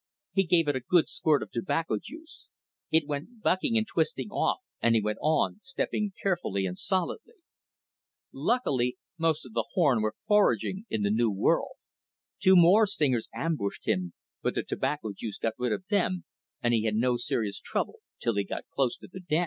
He 0.33 0.45
gave 0.47 0.67
it 0.67 0.75
a 0.75 0.79
good 0.79 1.07
squirt 1.07 1.43
of 1.43 1.51
tobacco 1.51 1.99
juice. 2.01 2.47
It 2.89 3.05
went 3.05 3.43
bucking 3.43 3.77
and 3.77 3.85
twisting 3.85 4.31
off 4.31 4.61
and 4.81 4.95
he 4.95 5.01
went 5.03 5.19
on, 5.21 5.59
stepping 5.61 6.13
carefully 6.23 6.65
and 6.65 6.75
solidly. 6.75 7.35
Luckily, 8.33 8.97
most 9.19 9.45
of 9.45 9.53
the 9.53 9.67
Harn 9.75 10.01
was 10.01 10.13
foraging 10.27 10.87
in 10.89 11.03
the 11.03 11.11
new 11.11 11.29
world. 11.31 11.75
Two 12.39 12.55
more 12.55 12.87
stingers 12.87 13.29
ambushed 13.35 13.87
him, 13.87 14.13
but 14.41 14.55
the 14.55 14.63
tobacco 14.63 15.11
juice 15.15 15.37
got 15.37 15.53
rid 15.59 15.71
of 15.71 15.83
them, 15.91 16.23
and 16.63 16.73
he 16.73 16.85
had 16.85 16.95
no 16.95 17.15
serious 17.15 17.59
trouble 17.59 17.99
till 18.19 18.33
he 18.33 18.43
got 18.43 18.63
close 18.73 18.97
to 18.97 19.07
the 19.07 19.19
den. 19.19 19.39